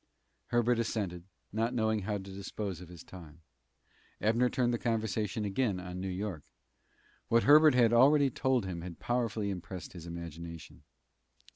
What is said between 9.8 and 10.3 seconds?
his